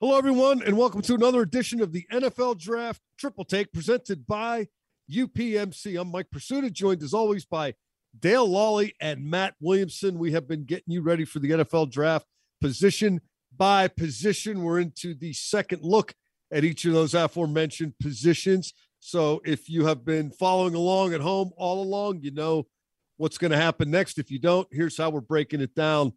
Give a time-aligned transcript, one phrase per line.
[0.00, 4.68] Hello, everyone, and welcome to another edition of the NFL Draft Triple Take presented by
[5.10, 6.00] UPMC.
[6.00, 7.74] I'm Mike Prisuta, joined as always by
[8.16, 10.16] Dale Lolley and Matt Williamson.
[10.16, 12.26] We have been getting you ready for the NFL Draft
[12.60, 13.20] position
[13.56, 14.62] by position.
[14.62, 16.14] We're into the second look
[16.52, 18.74] at each of those aforementioned positions.
[19.00, 22.68] So if you have been following along at home all along, you know
[23.16, 24.20] what's going to happen next.
[24.20, 26.12] If you don't, here's how we're breaking it down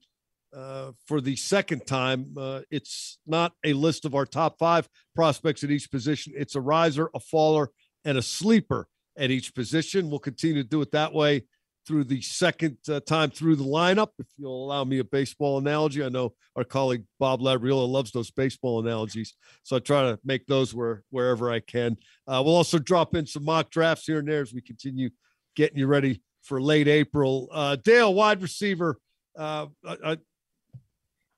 [0.56, 2.34] uh, for the second time.
[2.38, 6.62] Uh, it's not a list of our top five prospects at each position, it's a
[6.62, 7.70] riser, a faller,
[8.06, 8.88] and a sleeper
[9.18, 10.10] at each position.
[10.10, 11.44] We'll continue to do it that way
[11.88, 14.10] through the second uh, time through the lineup.
[14.20, 18.30] If you'll allow me a baseball analogy, I know our colleague Bob Labriola loves those
[18.30, 21.98] baseball analogies, so I try to make those where wherever I can.
[22.28, 25.10] Uh, we'll also drop in some mock drafts here and there as we continue
[25.56, 27.48] getting you ready for late April.
[27.52, 28.98] Uh, Dale, wide receiver.
[29.38, 30.18] I,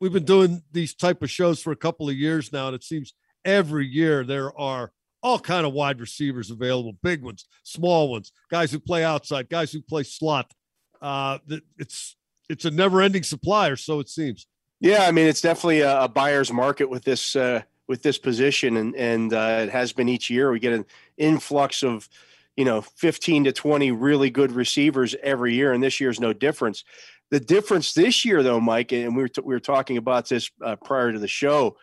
[0.04, 2.84] we've been doing these type of shows for a couple of years now, and it
[2.84, 3.14] seems
[3.46, 4.92] every year there are
[5.24, 9.72] all kind of wide receivers available, big ones, small ones, guys who play outside, guys
[9.72, 10.52] who play slot.
[11.02, 11.38] Uh,
[11.78, 12.18] it's
[12.50, 14.46] it's a never-ending supply, or so it seems.
[14.82, 18.76] Yeah, I mean it's definitely a, a buyer's market with this uh, with this position,
[18.76, 20.52] and and uh, it has been each year.
[20.52, 20.86] We get an
[21.16, 22.10] influx of
[22.58, 26.34] you know 15 to 20 really good receivers every year, and this year is no
[26.34, 26.84] difference.
[27.34, 30.52] The difference this year, though, Mike, and we were t- we were talking about this
[30.64, 31.78] uh, prior to the show.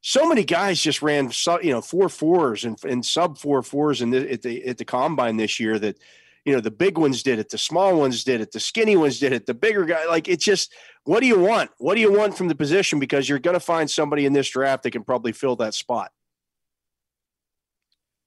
[0.00, 1.30] So many guys just ran,
[1.62, 4.84] you know, four fours and, and sub four fours in the, at the at the
[4.84, 5.78] combine this year.
[5.78, 6.00] That
[6.44, 9.20] you know the big ones did it, the small ones did it, the skinny ones
[9.20, 10.06] did it, the bigger guy.
[10.06, 10.72] Like it's just,
[11.04, 11.70] what do you want?
[11.78, 12.98] What do you want from the position?
[12.98, 16.10] Because you're going to find somebody in this draft that can probably fill that spot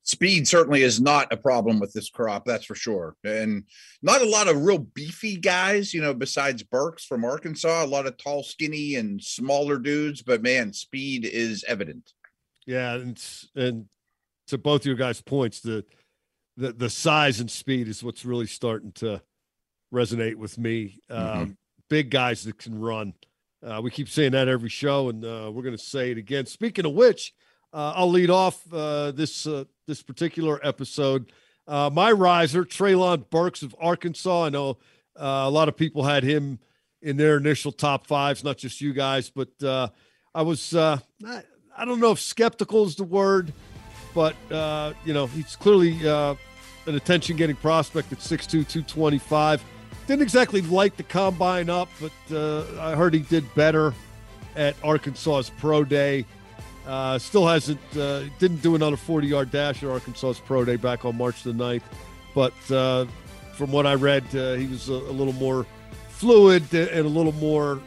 [0.08, 3.16] speed certainly is not a problem with this crop, that's for sure.
[3.25, 3.66] And
[4.02, 8.08] not a lot of real beefy guys, you know, besides Burks from Arkansas, a lot
[8.08, 12.14] of tall, skinny, and smaller dudes, but man, speed is evident.
[12.66, 13.22] Yeah, and
[13.55, 13.86] and
[14.47, 15.86] to both your guys' points, the
[16.55, 19.21] the the size and speed is what's really starting to
[19.93, 20.99] resonate with me.
[21.11, 21.39] Mm-hmm.
[21.39, 21.58] Um,
[21.89, 23.14] big guys that can run.
[23.65, 26.45] Uh, we keep saying that every show, and uh, we're going to say it again.
[26.45, 27.33] Speaking of which,
[27.73, 31.31] uh, I'll lead off uh, this uh, this particular episode.
[31.65, 34.45] Uh, my riser, Treylon Burks of Arkansas.
[34.45, 34.77] I know
[35.20, 36.59] uh, a lot of people had him
[37.02, 39.87] in their initial top fives, not just you guys, but uh,
[40.36, 40.99] I was I,
[41.76, 43.53] I, don't know if skeptical is the word,
[44.14, 44.36] but
[45.05, 46.37] you know he's clearly an
[46.95, 49.64] attention-getting prospect at 6'2", 225.
[50.05, 53.93] Didn't exactly light the combine up, but I heard he did better
[54.55, 56.26] at Arkansas's pro day.
[56.87, 61.03] Uh, still hasn't, uh, didn't do another 40 yard dash at Arkansas's Pro Day back
[61.03, 61.81] on March the 9th.
[62.33, 63.05] But uh,
[63.53, 65.65] from what I read, uh, he was a, a, little more
[66.09, 67.81] fluid and a little more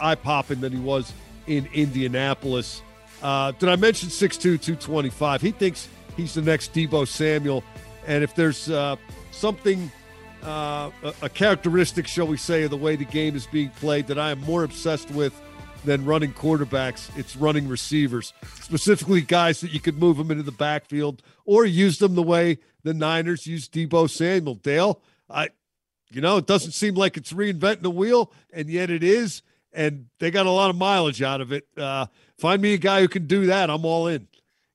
[0.00, 1.14] eye popping than he was
[1.46, 2.82] in Indianapolis.
[3.22, 5.40] Uh, did I mention 6'2, 225?
[5.40, 7.64] He thinks he's the next Deebo Samuel.
[8.06, 8.96] And if there's uh,
[9.30, 9.90] something,
[10.42, 14.18] a, a characteristic, shall we say, of the way the game is being played that
[14.18, 15.40] I am more obsessed with
[15.84, 17.16] than running quarterbacks.
[17.16, 21.98] It's running receivers, specifically guys that you could move them into the backfield or use
[21.98, 24.54] them the way the Niners use Deebo Samuel.
[24.56, 25.48] Dale, I,
[26.10, 29.42] you know, it doesn't seem like it's reinventing the wheel, and yet it is.
[29.72, 31.66] And they got a lot of mileage out of it.
[31.76, 32.06] Uh,
[32.38, 33.70] find me a guy who can do that.
[33.70, 34.28] I'm all in.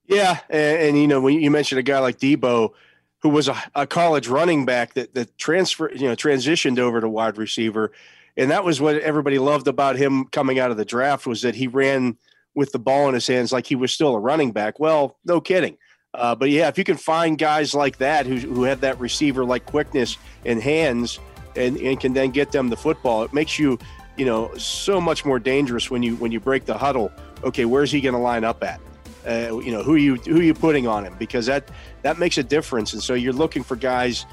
[0.06, 2.74] Yeah, and, and you know when you mentioned a guy like Deebo,
[3.22, 7.08] who was a, a college running back that that transfer, you know, transitioned over to
[7.08, 7.92] wide receiver
[8.38, 11.56] and that was what everybody loved about him coming out of the draft was that
[11.56, 12.18] he ran
[12.56, 14.80] with the ball in his hands like he was still a running back.
[14.80, 15.78] Well, no kidding.
[16.14, 19.46] Uh, but yeah, if you can find guys like that who, who have that receiver
[19.46, 21.20] like quickness and hands
[21.56, 23.78] and, and can then get them the football, it makes you,
[24.18, 27.12] you know, so much more dangerous when you when you break the huddle.
[27.44, 28.82] Okay, where's he going to line up at?
[29.28, 31.16] Uh, you know, who are you who you putting on him?
[31.20, 31.70] Because that
[32.02, 32.94] that makes a difference.
[32.94, 34.26] And so you're looking for guys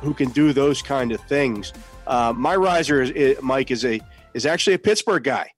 [0.00, 1.72] who can do those kind of things.
[2.08, 4.00] Uh, my riser, is, Mike, is a
[4.34, 5.52] is actually a Pittsburgh guy.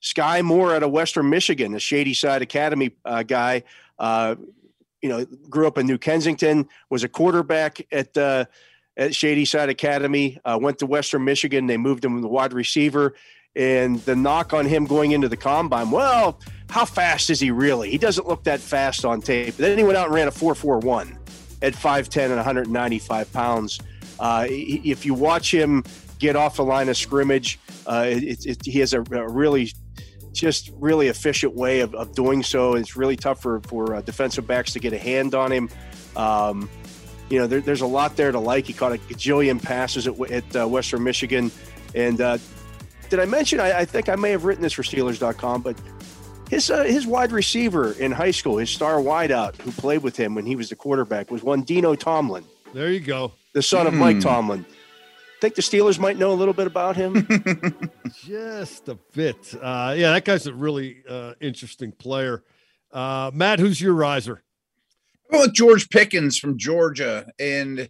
[0.00, 3.64] Sky Moore out of Western Michigan, a Shady Side Academy uh, guy.
[3.98, 4.36] Uh,
[5.02, 8.44] you know, grew up in New Kensington, was a quarterback at uh,
[8.96, 10.38] at Shady Side Academy.
[10.44, 11.66] Uh, went to Western Michigan.
[11.66, 13.14] They moved him to wide receiver.
[13.56, 16.38] And the knock on him going into the combine, well,
[16.68, 17.90] how fast is he really?
[17.90, 19.56] He doesn't look that fast on tape.
[19.56, 21.16] But Then he went out and ran a 4.41
[21.60, 23.80] at 5'10 and 195 pounds.
[24.20, 25.82] Uh, if you watch him
[26.18, 29.72] get off the line of scrimmage, uh, it, it, he has a, a, really
[30.32, 32.74] just really efficient way of, of, doing so.
[32.74, 35.70] It's really tough for, for uh, defensive backs to get a hand on him.
[36.16, 36.68] Um,
[37.30, 38.66] you know, there, there's a lot there to like.
[38.66, 41.50] He caught a gajillion passes at, at uh, Western Michigan.
[41.94, 42.38] And uh,
[43.08, 45.80] did I mention, I, I, think I may have written this for Steelers.com, but
[46.50, 50.44] his his wide receiver in high school, his star wideout who played with him when
[50.44, 52.44] he was the quarterback, was one Dino Tomlin,
[52.74, 53.32] There you go.
[53.54, 54.22] The son of Mike Hmm.
[54.22, 54.66] Tomlin.
[55.40, 57.26] Think the Steelers might know a little bit about him?
[58.24, 59.54] Just a bit.
[59.54, 62.44] Uh, yeah, that guy's a really uh, interesting player.
[62.92, 64.42] Uh, Matt, who's your riser?
[65.32, 67.88] I went with George Pickens from Georgia and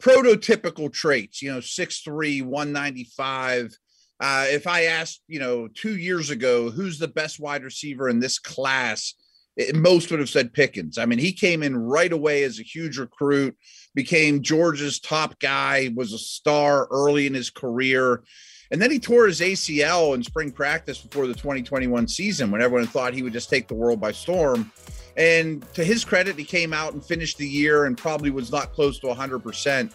[0.00, 3.76] prototypical traits, you know, 6'3, 195.
[4.20, 8.20] Uh, if I asked, you know, two years ago, who's the best wide receiver in
[8.20, 9.18] this class, it-
[9.58, 10.98] Eh, most would have said Pickens.
[10.98, 13.56] I mean, he came in right away as a huge recruit,
[13.94, 18.22] became Georgia's top guy, was a star early in his career.
[18.70, 22.86] And then he tore his ACL in spring practice before the 2021 season when everyone
[22.86, 24.70] thought he would just take the world by storm.
[25.16, 28.72] And to his credit, he came out and finished the year and probably was not
[28.72, 29.92] close to 100%.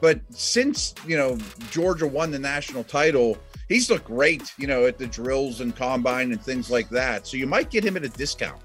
[0.00, 1.38] But since, you know,
[1.70, 3.38] Georgia won the national title,
[3.68, 7.26] he's looked great, you know, at the drills and combine and things like that.
[7.26, 8.60] So you might get him at a discount.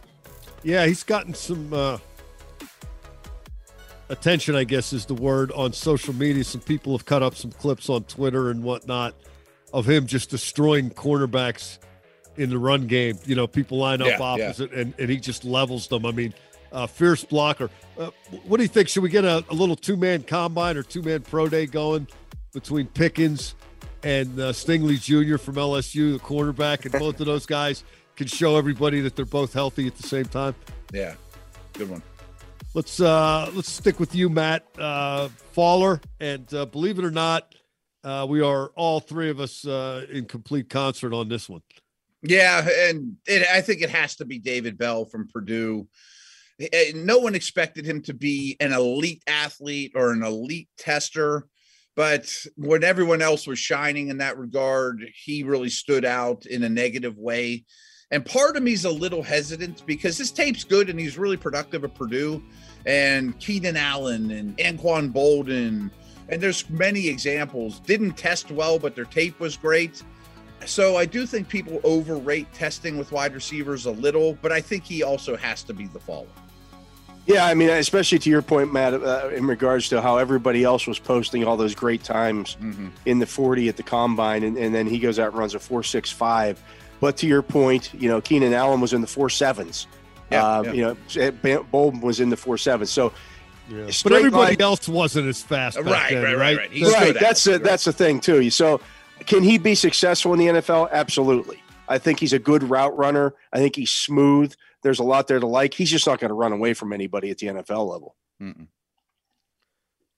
[0.63, 1.97] Yeah, he's gotten some uh,
[4.09, 6.43] attention, I guess is the word, on social media.
[6.43, 9.15] Some people have cut up some clips on Twitter and whatnot
[9.73, 11.77] of him just destroying cornerbacks
[12.37, 13.17] in the run game.
[13.25, 14.23] You know, people line up Yeah, yeah.
[14.47, 16.05] opposite and, and he just levels them.
[16.05, 16.33] I mean,
[16.71, 17.69] uh, fierce blocker.
[17.97, 18.11] Uh,
[18.45, 18.89] what do you think?
[18.89, 22.07] Should we get a, a little two man combine or two man pro day going
[22.53, 23.55] between Pickens
[24.03, 25.37] and uh, Stingley Jr.
[25.37, 27.83] from LSU, the cornerback, and both of those guys
[28.19, 30.53] can show everybody that they're both healthy at the same time?
[30.91, 31.15] Yeah.
[31.71, 32.03] Good one.
[32.73, 37.55] Let's uh let's stick with you, Matt uh, Faller, and uh, believe it or not,
[38.03, 41.61] uh, we are all three of us uh, in complete concert on this one.
[42.21, 45.87] Yeah, and it, I think it has to be David Bell from Purdue.
[46.59, 51.47] Eh, No one expected him to be an elite athlete or an elite tester,
[51.95, 56.69] but when everyone else was shining in that regard, he really stood out in a
[56.69, 57.63] negative way.
[58.11, 61.83] And part of me's a little hesitant because his tape's good and he's really productive
[61.83, 62.43] at Purdue.
[62.85, 65.91] And Keenan Allen and Anquan Boldin,
[66.29, 70.01] and there's many examples, didn't test well, but their tape was great.
[70.65, 74.83] So I do think people overrate testing with wide receivers a little, but I think
[74.83, 76.27] he also has to be the faller.
[77.27, 80.87] Yeah, I mean, especially to your point, Matt, uh, in regards to how everybody else
[80.87, 82.57] was posting all those great times
[83.05, 85.59] in the 40 at the combine, and, and then he goes out and runs a
[85.59, 86.57] 4.65.
[86.99, 89.87] But to your point, you know, Keenan Allen was in the 4.7s.
[90.31, 90.71] Yeah, uh, yeah.
[90.73, 92.87] You know, Ban- Boldin was in the 4.7s.
[92.89, 93.13] So,
[93.69, 93.89] Yeah.
[94.03, 95.77] But everybody line- else wasn't as fast.
[95.77, 96.71] Back Right, then, right, right, right.
[96.71, 97.63] He That's- right, that's a, right.
[97.63, 98.49] that's the thing too.
[98.49, 98.81] So,
[99.25, 100.89] can he be successful in the NFL?
[100.91, 101.61] Absolutely.
[101.87, 103.33] I think he's a good route runner.
[103.53, 104.53] I think he's smooth.
[104.81, 105.73] There's a lot there to like.
[105.73, 108.15] He's just not going to run away from anybody at the NFL level.
[108.41, 108.67] Mm-mm.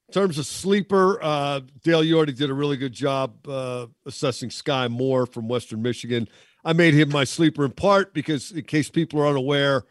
[0.07, 4.49] In terms of sleeper, uh, Dale, you already did a really good job uh, assessing
[4.49, 6.27] Sky Moore from Western Michigan.
[6.63, 9.83] I made him my sleeper in part because, in case people are unaware,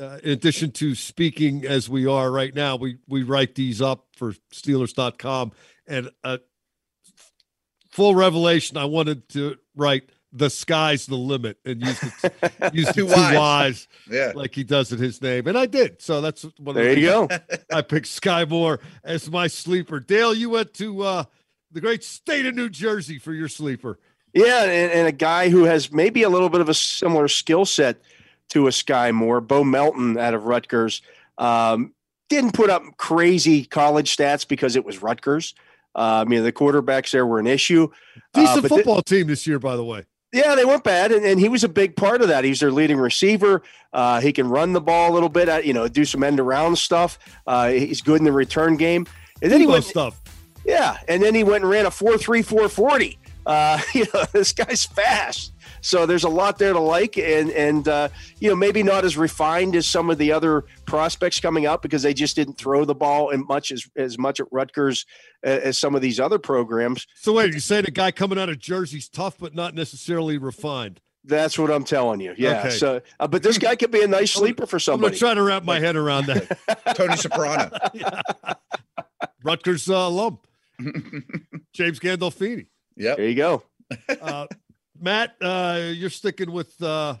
[0.00, 4.06] uh, in addition to speaking as we are right now, we we write these up
[4.16, 5.52] for Steelers.com.
[5.86, 6.38] And uh,
[7.90, 12.92] full revelation, I wanted to write "the sky's the limit" and use the, use the
[12.92, 13.88] Two Ys.
[14.10, 14.32] Yeah.
[14.34, 16.00] like he does in his name, and I did.
[16.02, 17.28] So that's one of the There you go.
[17.72, 20.00] I picked Sky Moore as my sleeper.
[20.00, 21.24] Dale, you went to uh,
[21.70, 23.98] the great state of New Jersey for your sleeper.
[24.34, 27.64] Yeah, and, and a guy who has maybe a little bit of a similar skill
[27.64, 28.00] set
[28.50, 31.02] to a Sky Moore, Bo Melton out of Rutgers.
[31.38, 31.92] Um,
[32.28, 35.54] didn't put up crazy college stats because it was Rutgers.
[35.94, 37.88] Um, you know, the quarterbacks there were an issue.
[38.34, 40.04] Uh, Decent thi- football team this year, by the way.
[40.32, 42.42] Yeah, they weren't bad, and, and he was a big part of that.
[42.42, 43.62] He's their leading receiver.
[43.92, 46.40] Uh, he can run the ball a little bit, uh, you know, do some end
[46.40, 47.18] around stuff.
[47.46, 49.06] Uh, he's good in the return game.
[49.42, 50.22] And then he went, stuff.
[50.64, 53.18] yeah, and then he went and ran a four three four forty.
[53.46, 55.52] Uh, you know, this guy's fast.
[55.80, 58.08] So there's a lot there to like, and and uh,
[58.38, 62.02] you know maybe not as refined as some of the other prospects coming up because
[62.02, 65.04] they just didn't throw the ball in much as as much at Rutgers
[65.42, 67.06] as, as some of these other programs.
[67.16, 71.00] So wait, you say the guy coming out of Jersey's tough, but not necessarily refined.
[71.24, 72.34] That's what I'm telling you.
[72.36, 72.60] Yeah.
[72.60, 72.70] Okay.
[72.70, 75.14] So, uh, but this guy could be a nice sleeper for somebody.
[75.14, 75.34] I'm somebody.
[75.34, 76.94] gonna try to wrap my head around that.
[76.96, 77.70] Tony Soprano.
[79.44, 80.38] Rutgers uh, alum,
[81.72, 82.66] James Gandolfini.
[82.96, 83.16] Yep.
[83.16, 83.62] There you go.
[84.22, 84.46] Uh,
[84.98, 87.16] Matt, uh, you're sticking with, uh,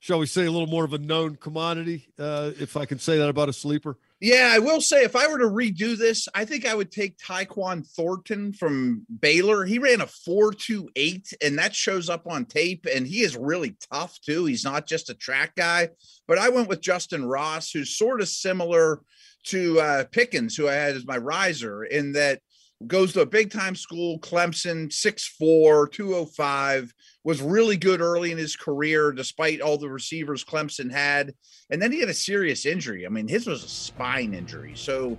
[0.00, 3.18] shall we say, a little more of a known commodity, uh, if I can say
[3.18, 3.98] that about a sleeper.
[4.20, 7.18] Yeah, I will say if I were to redo this, I think I would take
[7.18, 9.66] Tyquan Thornton from Baylor.
[9.66, 14.18] He ran a 4.28, and that shows up on tape, and he is really tough
[14.22, 14.46] too.
[14.46, 15.90] He's not just a track guy,
[16.26, 19.02] but I went with Justin Ross, who's sort of similar
[19.48, 22.40] to uh, Pickens, who I had as my riser, in that
[22.86, 26.92] goes to a big time school, Clemson, 6'4, 205,
[27.24, 31.32] was really good early in his career, despite all the receivers Clemson had.
[31.70, 33.06] And then he had a serious injury.
[33.06, 34.72] I mean, his was a spine injury.
[34.74, 35.16] So,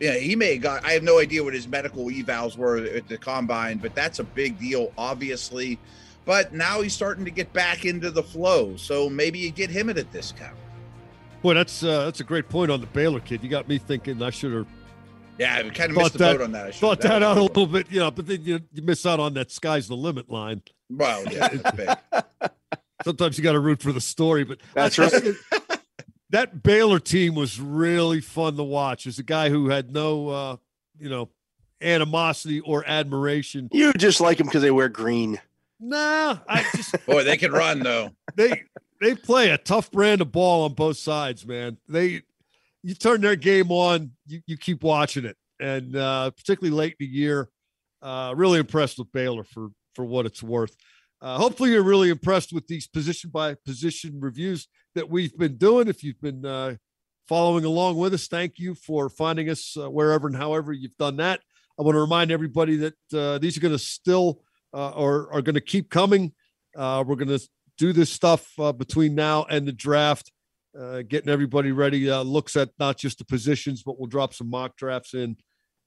[0.00, 3.08] yeah, he may have got, I have no idea what his medical evals were at
[3.08, 5.78] the combine, but that's a big deal, obviously.
[6.24, 8.76] But now he's starting to get back into the flow.
[8.76, 10.56] So maybe you get him at a discount.
[11.40, 13.44] Boy, that's uh, that's a great point on the Baylor kid.
[13.44, 14.66] You got me thinking I should have
[15.38, 16.66] yeah, I kind of missed the that, boat on that.
[16.66, 19.06] I thought that, that out a little bit, you know, but then you, you miss
[19.06, 20.62] out on that sky's the limit line.
[20.90, 21.88] Wow, yeah, it's big.
[23.04, 25.12] Sometimes you got to root for the story, but that's right.
[26.30, 29.06] that Baylor team was really fun to watch.
[29.06, 30.56] As a guy who had no, uh,
[30.98, 31.28] you know,
[31.80, 33.68] animosity or admiration.
[33.72, 35.40] You just like them because they wear green.
[35.80, 38.10] Nah, I just boy they can run though.
[38.34, 38.64] They
[39.00, 41.78] they play a tough brand of ball on both sides, man.
[41.88, 42.22] They
[42.82, 47.06] you turn their game on, you, you keep watching it, and uh, particularly late in
[47.06, 47.48] the year,
[48.02, 50.74] uh, really impressed with Baylor for for what it's worth.
[51.20, 55.88] Uh, hopefully, you're really impressed with these position by position reviews that we've been doing.
[55.88, 56.76] If you've been uh,
[57.28, 61.16] following along with us, thank you for finding us uh, wherever and however you've done
[61.16, 61.40] that.
[61.78, 64.42] I want to remind everybody that uh, these are going to still
[64.72, 66.32] or are going to keep coming.
[66.76, 67.40] we're going to
[67.78, 70.30] do this stuff between now and the draft
[70.78, 72.10] uh, getting everybody ready.
[72.10, 75.36] Uh, looks at not just the positions, but we'll drop some mock drafts in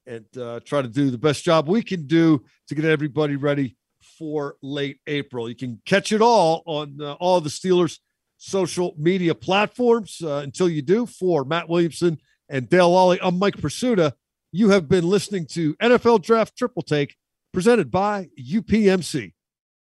[0.06, 3.76] and uh, try to do the best job we can do to get everybody ready
[4.18, 5.48] for late April.
[5.48, 7.98] You can catch it all on uh, all the Steelers
[8.36, 10.20] social media platforms.
[10.22, 14.12] Uh, until you do, for Matt Williamson and Dale Lolley, I'm Mike Prisuta.
[14.50, 17.14] You have been listening to NFL Draft Triple Take
[17.52, 19.32] presented by UPMC.